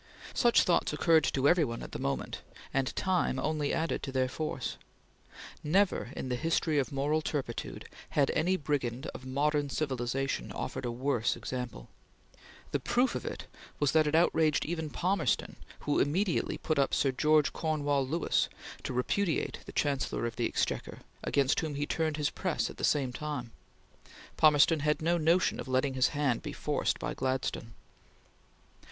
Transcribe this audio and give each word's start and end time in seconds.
Such 0.33 0.63
thoughts 0.63 0.93
occurred 0.93 1.25
to 1.25 1.47
every 1.47 1.63
one 1.63 1.83
at 1.83 1.91
the 1.91 1.99
moment 1.99 2.41
and 2.73 2.87
time 2.95 3.37
only 3.37 3.71
added 3.71 4.01
to 4.01 4.11
their 4.11 4.27
force. 4.27 4.77
Never 5.63 6.09
in 6.15 6.27
the 6.27 6.35
history 6.35 6.79
of 6.79 6.89
political 6.89 7.21
turpitude 7.21 7.87
had 8.09 8.31
any 8.31 8.57
brigand 8.57 9.05
of 9.13 9.27
modern 9.27 9.69
civilization 9.69 10.51
offered 10.53 10.85
a 10.85 10.91
worse 10.91 11.35
example. 11.35 11.87
The 12.71 12.79
proof 12.79 13.13
of 13.13 13.27
it 13.27 13.45
was 13.79 13.91
that 13.91 14.07
it 14.07 14.15
outraged 14.15 14.65
even 14.65 14.89
Palmerston, 14.89 15.55
who 15.81 15.99
immediately 15.99 16.57
put 16.57 16.79
up 16.79 16.95
Sir 16.95 17.11
George 17.11 17.53
Cornewall 17.53 18.01
Lewis 18.03 18.49
to 18.81 18.93
repudiate 18.93 19.59
the 19.67 19.71
Chancellor 19.71 20.25
of 20.25 20.35
the 20.35 20.47
Exchequer, 20.47 21.01
against 21.23 21.59
whom 21.59 21.75
he 21.75 21.85
turned 21.85 22.17
his 22.17 22.31
press 22.31 22.71
at 22.71 22.77
the 22.77 22.83
same 22.83 23.13
time. 23.13 23.51
Palmerston 24.35 24.79
had 24.79 24.99
no 25.03 25.19
notion 25.19 25.59
of 25.59 25.67
letting 25.67 25.93
his 25.93 26.07
hand 26.07 26.41
be 26.41 26.53
forced 26.53 26.97
by 26.97 27.13
Gladstone. 27.13 27.75